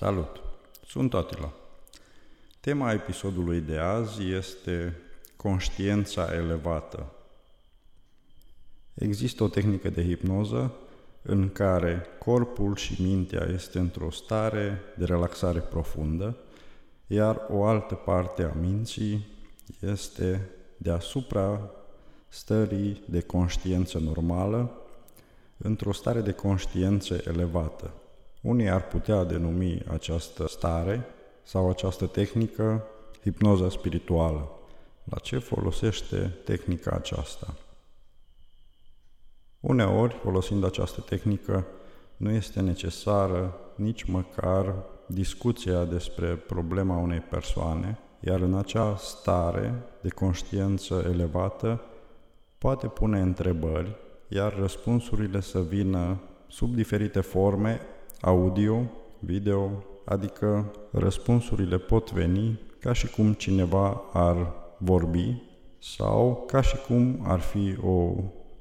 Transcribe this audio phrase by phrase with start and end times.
[0.00, 0.40] Salut!
[0.86, 1.52] Sunt Atila.
[2.60, 4.96] Tema episodului de azi este
[5.36, 7.12] conștiința elevată.
[8.94, 10.72] Există o tehnică de hipnoză
[11.22, 16.36] în care corpul și mintea este într-o stare de relaxare profundă,
[17.06, 19.26] iar o altă parte a minții
[19.80, 21.70] este deasupra
[22.28, 24.70] stării de conștiință normală,
[25.56, 27.90] într-o stare de conștiință elevată.
[28.40, 31.06] Unii ar putea denumi această stare
[31.42, 32.84] sau această tehnică
[33.22, 34.50] hipnoza spirituală.
[35.04, 37.54] La ce folosește tehnica aceasta?
[39.60, 41.66] Uneori, folosind această tehnică,
[42.16, 44.74] nu este necesară nici măcar
[45.06, 51.80] discuția despre problema unei persoane, iar în acea stare de conștiință elevată
[52.58, 53.96] poate pune întrebări,
[54.28, 57.80] iar răspunsurile să vină sub diferite forme
[58.20, 58.82] audio,
[59.18, 59.70] video,
[60.04, 65.42] adică răspunsurile pot veni ca și cum cineva ar vorbi
[65.78, 68.12] sau ca și cum ar fi o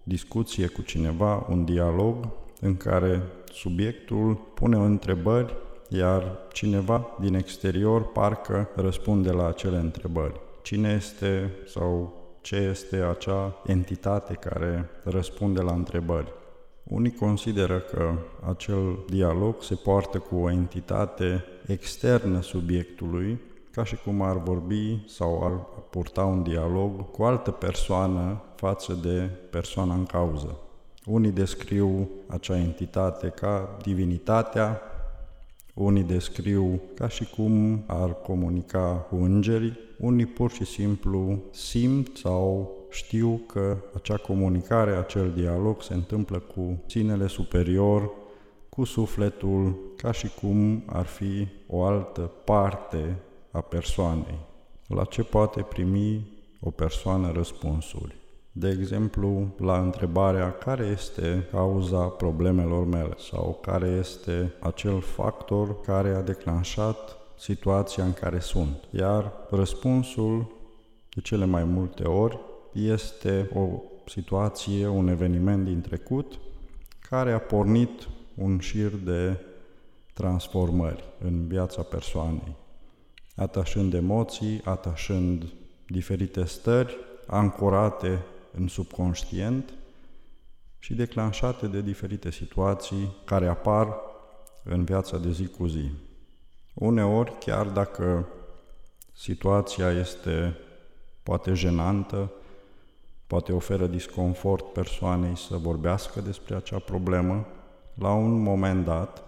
[0.03, 2.27] discuție cu cineva, un dialog
[2.59, 5.53] în care subiectul pune întrebări,
[5.89, 10.41] iar cineva din exterior parcă răspunde la acele întrebări.
[10.61, 16.38] Cine este sau ce este acea entitate care răspunde la întrebări?
[16.89, 18.13] Unii consideră că
[18.49, 23.39] acel dialog se poartă cu o entitate externă subiectului,
[23.71, 25.51] ca și cum ar vorbi sau ar
[25.89, 30.57] purta un dialog cu altă persoană față de persoana în cauză.
[31.05, 34.81] Unii descriu acea entitate ca divinitatea,
[35.73, 42.71] unii descriu ca și cum ar comunica cu îngerii, unii pur și simplu simt sau
[42.89, 48.11] știu că acea comunicare, acel dialog se întâmplă cu sinele superior,
[48.69, 53.15] cu sufletul, ca și cum ar fi o altă parte
[53.51, 54.39] a persoanei.
[54.87, 56.27] La ce poate primi
[56.61, 58.15] o persoană răspunsuri?
[58.51, 66.09] De exemplu, la întrebarea care este cauza problemelor mele sau care este acel factor care
[66.09, 68.83] a declanșat situația în care sunt.
[68.91, 70.51] Iar răspunsul,
[71.15, 72.39] de cele mai multe ori,
[72.73, 76.39] este o situație, un eveniment din trecut
[77.09, 79.37] care a pornit un șir de
[80.13, 82.55] transformări în viața persoanei,
[83.35, 85.43] atașând emoții, atașând
[85.87, 86.97] diferite stări
[87.27, 88.19] ancorate
[88.51, 89.73] în subconștient
[90.79, 93.93] și declanșate de diferite situații care apar
[94.63, 95.91] în viața de zi cu zi.
[96.73, 98.27] Uneori, chiar dacă
[99.13, 100.57] situația este
[101.23, 102.31] poate jenantă,
[103.29, 107.45] poate oferă disconfort persoanei să vorbească despre acea problemă,
[107.93, 109.23] la un moment dat,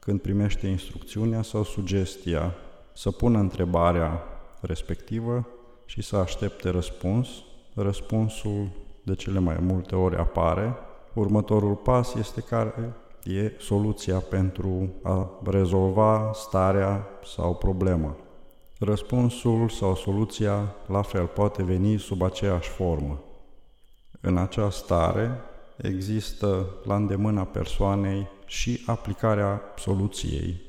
[0.00, 2.54] când primește instrucțiunea sau sugestia
[2.92, 4.22] să pună întrebarea
[4.60, 5.46] respectivă
[5.84, 7.28] și să aștepte răspuns,
[7.74, 8.68] răspunsul
[9.02, 10.74] de cele mai multe ori apare.
[11.14, 12.94] Următorul pas este care
[13.24, 18.16] e soluția pentru a rezolva starea sau problema.
[18.78, 23.20] Răspunsul sau soluția la fel poate veni sub aceeași formă.
[24.20, 25.40] În acea stare
[25.76, 30.60] există la îndemâna persoanei și aplicarea soluției,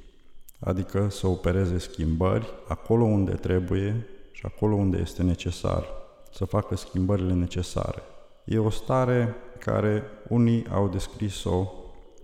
[0.59, 5.85] adică să opereze schimbări acolo unde trebuie și acolo unde este necesar,
[6.31, 8.01] să facă schimbările necesare.
[8.43, 11.71] E o stare care unii au descris-o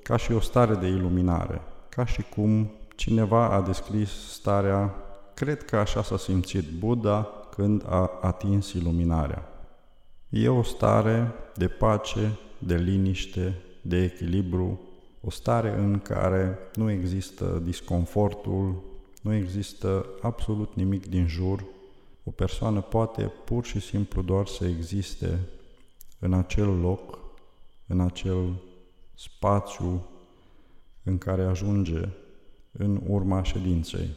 [0.04, 4.96] ca și o stare de iluminare, ca și cum cineva a descris starea,
[5.34, 9.53] cred că așa s-a simțit Buddha când a atins iluminarea.
[10.36, 14.80] E o stare de pace, de liniște, de echilibru,
[15.22, 18.84] o stare în care nu există disconfortul,
[19.22, 21.66] nu există absolut nimic din jur.
[22.24, 25.40] O persoană poate pur și simplu doar să existe
[26.20, 27.20] în acel loc,
[27.88, 28.54] în acel
[29.14, 30.06] spațiu
[31.04, 32.10] în care ajunge
[32.72, 34.10] în urma ședinței.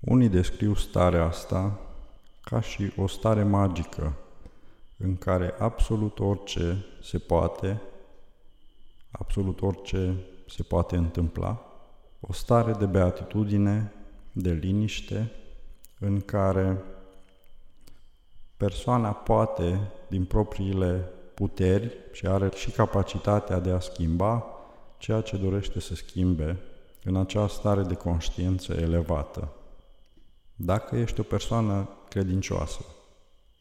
[0.00, 1.80] Unii descriu starea asta
[2.40, 4.16] ca și o stare magică,
[4.98, 7.80] în care absolut orice se poate,
[9.10, 10.14] absolut orice
[10.48, 11.62] se poate întâmpla,
[12.20, 13.92] o stare de beatitudine,
[14.32, 15.32] de liniște,
[15.98, 16.82] în care
[18.56, 24.46] persoana poate, din propriile puteri și are și capacitatea de a schimba
[24.98, 26.58] ceea ce dorește să schimbe
[27.04, 29.52] în acea stare de conștiință elevată.
[30.56, 32.84] Dacă ești o persoană credincioasă,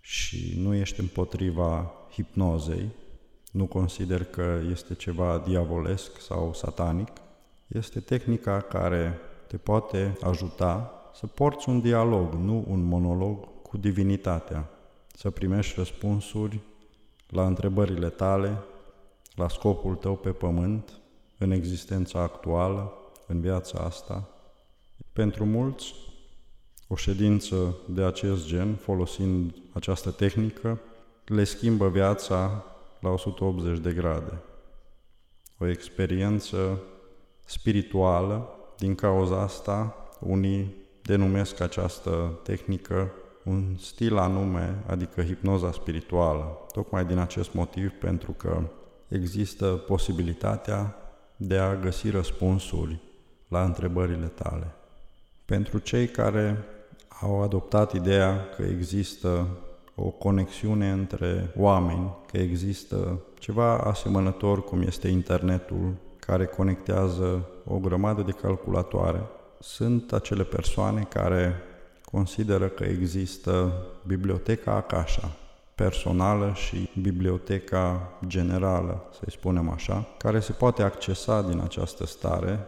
[0.10, 2.90] și nu ești împotriva hipnozei,
[3.52, 7.12] nu consider că este ceva diavolesc sau satanic,
[7.68, 14.70] este tehnica care te poate ajuta să porți un dialog, nu un monolog cu divinitatea,
[15.16, 16.60] să primești răspunsuri
[17.30, 18.58] la întrebările tale,
[19.36, 20.92] la scopul tău pe pământ,
[21.38, 22.94] în existența actuală,
[23.26, 24.30] în viața asta.
[25.14, 25.94] Pentru mulți,
[26.88, 30.80] o ședință de acest gen, folosind această tehnică,
[31.26, 32.66] le schimbă viața
[33.00, 34.42] la 180 de grade.
[35.58, 36.82] O experiență
[37.46, 43.12] spirituală, din cauza asta, unii denumesc această tehnică
[43.44, 48.62] un stil anume, adică hipnoza spirituală, tocmai din acest motiv pentru că
[49.08, 50.96] există posibilitatea
[51.36, 53.00] de a găsi răspunsuri
[53.48, 54.76] la întrebările tale.
[55.46, 56.66] Pentru cei care
[57.22, 59.48] au adoptat ideea că există
[59.96, 68.22] o conexiune între oameni, că există ceva asemănător cum este internetul, care conectează o grămadă
[68.22, 69.22] de calculatoare.
[69.60, 71.56] Sunt acele persoane care
[72.12, 73.74] consideră că există
[74.06, 75.32] biblioteca Akasha,
[75.76, 82.68] personală și biblioteca generală, să-i spunem așa, care se poate accesa din această stare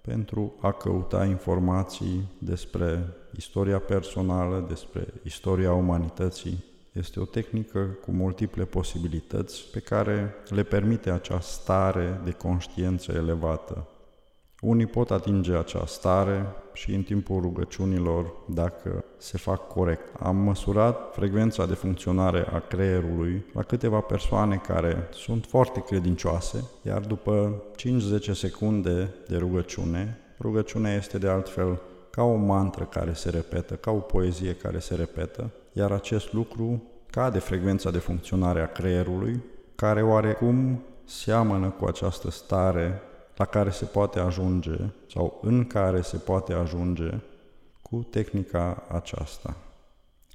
[0.00, 6.64] pentru a căuta informații despre istoria personală, despre istoria umanității.
[6.92, 13.88] Este o tehnică cu multiple posibilități pe care le permite acea stare de conștiință elevată.
[14.60, 20.14] Unii pot atinge acea stare și în timpul rugăciunilor dacă se fac corect.
[20.18, 27.00] Am măsurat frecvența de funcționare a creierului la câteva persoane care sunt foarte credincioase, iar
[27.00, 33.74] după 5-10 secunde de rugăciune, rugăciunea este de altfel ca o mantră care se repetă,
[33.74, 39.42] ca o poezie care se repetă, iar acest lucru cade frecvența de funcționare a creierului,
[39.74, 43.02] care oarecum seamănă cu această stare
[43.36, 44.76] la care se poate ajunge
[45.12, 47.10] sau în care se poate ajunge
[47.82, 49.56] cu tehnica aceasta.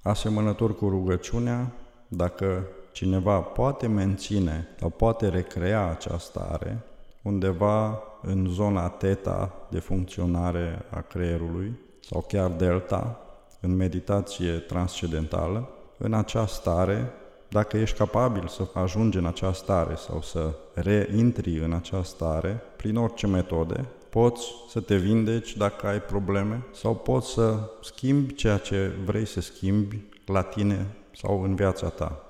[0.02, 1.72] Asemănător cu rugăciunea,
[2.08, 6.84] dacă cineva poate menține sau poate recrea această stare
[7.22, 13.20] undeva în zona teta de funcționare a creierului sau chiar delta,
[13.62, 17.12] în meditație transcendentală, în această stare
[17.50, 22.98] dacă ești capabil să ajungi în această stare sau să reintri în această stare, prin
[22.98, 28.92] orice metode, poți să te vindeci dacă ai probleme sau poți să schimbi ceea ce
[29.06, 32.25] vrei să schimbi la tine sau în viața ta.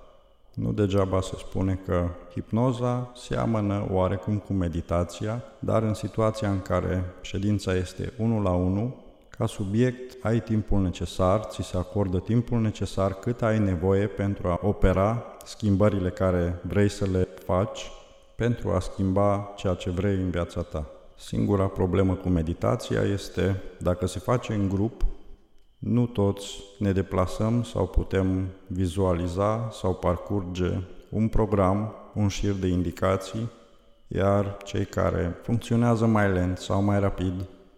[0.55, 7.03] Nu degeaba se spune că hipnoza seamănă oarecum cu meditația, dar în situația în care
[7.21, 8.93] ședința este unul la unul,
[9.37, 14.59] ca subiect ai timpul necesar, ți se acordă timpul necesar cât ai nevoie pentru a
[14.61, 17.91] opera schimbările care vrei să le faci,
[18.35, 20.85] pentru a schimba ceea ce vrei în viața ta.
[21.17, 25.05] Singura problemă cu meditația este dacă se face în grup,
[25.77, 30.79] nu toți ne deplasăm sau putem vizualiza sau parcurge
[31.09, 33.49] un program, un șir de indicații,
[34.07, 37.33] iar cei care funcționează mai lent sau mai rapid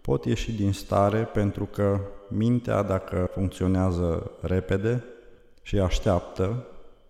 [0.08, 5.04] pot ieși din stare pentru că mintea, dacă funcționează repede
[5.62, 6.66] și așteaptă,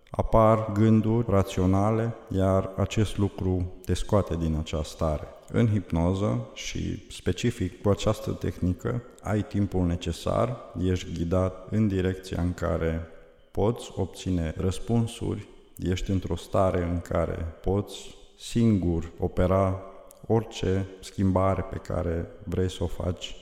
[0.09, 5.27] apar gânduri raționale, iar acest lucru te scoate din această stare.
[5.51, 12.53] În hipnoză și specific cu această tehnică, ai timpul necesar, ești ghidat în direcția în
[12.53, 13.07] care
[13.51, 15.47] poți obține răspunsuri,
[15.77, 19.81] ești într-o stare în care poți singur opera
[20.27, 23.35] orice schimbare pe care vrei să o faci.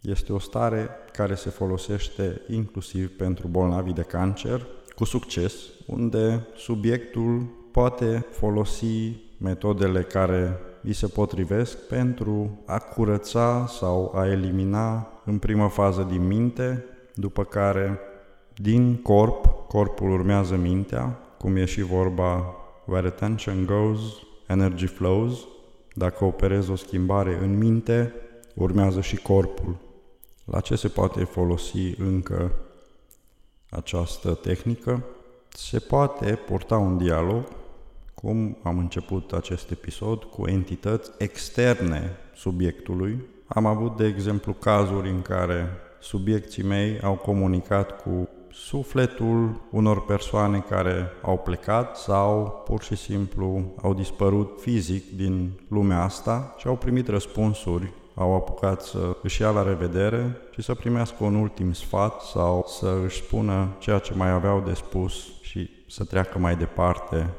[0.00, 5.54] Este o stare care se folosește inclusiv pentru bolnavii de cancer, cu succes,
[5.86, 15.08] unde subiectul poate folosi metodele care îi se potrivesc pentru a curăța sau a elimina
[15.24, 16.84] în primă fază din minte,
[17.14, 17.98] după care
[18.54, 24.00] din corp, corpul urmează mintea, cum e și vorba where attention goes,
[24.46, 25.46] energy flows,
[25.94, 28.14] dacă operezi o schimbare în minte,
[28.54, 29.76] urmează și corpul.
[30.44, 32.52] La ce se poate folosi încă
[33.70, 35.04] această tehnică?
[35.48, 37.44] Se poate porta un dialog,
[38.20, 43.20] cum am început acest episod, cu entități externe subiectului.
[43.46, 45.68] Am avut, de exemplu, cazuri în care
[46.00, 53.74] subiecții mei au comunicat cu sufletul unor persoane care au plecat sau pur și simplu
[53.82, 59.50] au dispărut fizic din lumea asta și au primit răspunsuri au apucat să își ia
[59.50, 64.30] la revedere și să primească un ultim sfat sau să își spună ceea ce mai
[64.30, 67.30] aveau de spus și să treacă mai departe.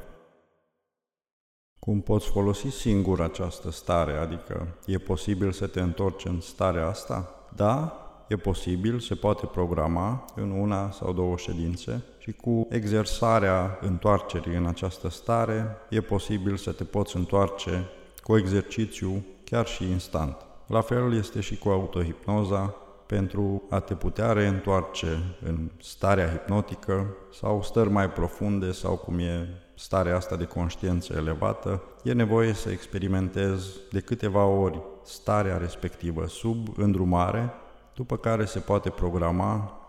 [1.86, 7.30] Cum poți folosi singur această stare, adică e posibil să te întorci în starea asta?
[7.56, 7.96] Da,
[8.28, 14.66] e posibil, se poate programa în una sau două ședințe și cu exersarea întoarcerii în
[14.66, 17.90] această stare e posibil să te poți întoarce
[18.24, 20.36] cu exercițiu chiar și instant.
[20.68, 27.62] La fel este și cu autohipnoza, pentru a te putea reîntoarce în starea hipnotică sau
[27.62, 29.48] stări mai profunde sau cum e
[29.82, 36.78] starea asta de conștiință elevată, e nevoie să experimentezi de câteva ori starea respectivă sub
[36.78, 37.54] îndrumare,
[37.96, 39.80] după care se poate programa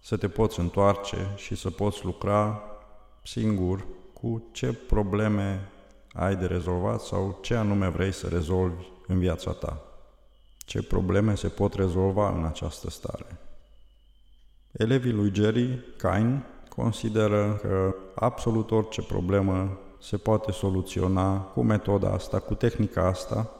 [0.00, 2.62] să te poți întoarce și să poți lucra
[3.22, 5.68] singur cu ce probleme
[6.12, 9.82] ai de rezolvat sau ce anume vrei să rezolvi în viața ta.
[10.58, 13.38] Ce probleme se pot rezolva în această stare?
[14.72, 22.38] Elevii lui Jerry Kine consideră că absolut orice problemă se poate soluționa cu metoda asta,
[22.38, 23.50] cu tehnica asta.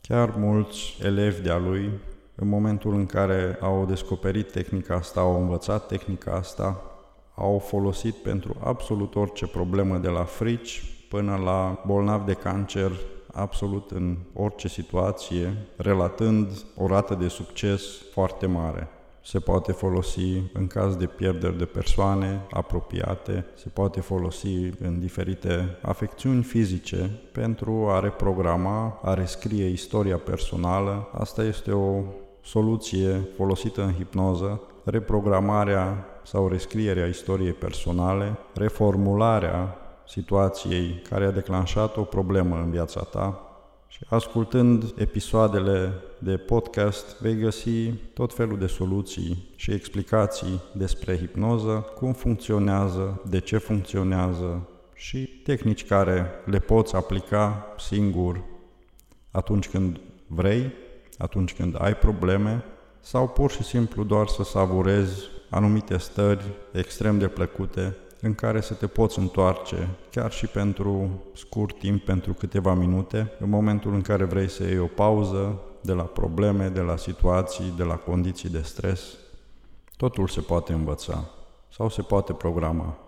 [0.00, 1.90] Chiar mulți elevi de-a lui,
[2.34, 6.82] în momentul în care au descoperit tehnica asta, au învățat tehnica asta,
[7.34, 12.92] au folosit pentru absolut orice problemă, de la frici până la bolnavi de cancer,
[13.32, 17.82] absolut în orice situație, relatând o rată de succes
[18.12, 18.88] foarte mare.
[19.26, 25.78] Se poate folosi în caz de pierderi de persoane apropiate, se poate folosi în diferite
[25.82, 31.08] afecțiuni fizice pentru a reprograma, a rescrie istoria personală.
[31.12, 32.02] Asta este o
[32.42, 39.76] soluție folosită în hipnoză, reprogramarea sau rescrierea istoriei personale, reformularea
[40.06, 43.43] situației care a declanșat o problemă în viața ta
[43.96, 51.86] și ascultând episoadele de podcast vei găsi tot felul de soluții și explicații despre hipnoză,
[51.94, 58.44] cum funcționează, de ce funcționează și tehnici care le poți aplica singur
[59.30, 60.72] atunci când vrei,
[61.18, 62.64] atunci când ai probleme
[63.00, 68.74] sau pur și simplu doar să savurezi anumite stări extrem de plăcute în care să
[68.74, 74.24] te poți întoarce, chiar și pentru scurt timp, pentru câteva minute, în momentul în care
[74.24, 78.60] vrei să iei o pauză de la probleme, de la situații, de la condiții de
[78.60, 79.00] stres.
[79.96, 81.24] Totul se poate învăța
[81.68, 82.98] sau se poate programa.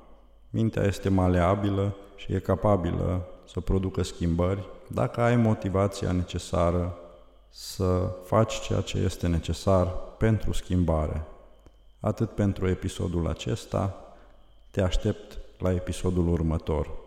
[0.50, 6.98] Mintea este maleabilă și e capabilă să producă schimbări dacă ai motivația necesară
[7.48, 9.86] să faci ceea ce este necesar
[10.18, 11.22] pentru schimbare.
[12.00, 14.05] Atât pentru episodul acesta,
[14.76, 17.05] te aștept la episodul următor.